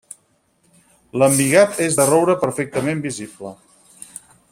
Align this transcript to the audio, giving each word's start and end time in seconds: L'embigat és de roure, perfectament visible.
L'embigat 1.23 1.77
és 1.87 1.99
de 1.99 2.07
roure, 2.11 2.37
perfectament 2.47 3.05
visible. 3.05 3.53